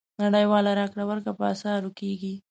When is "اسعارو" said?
1.53-1.89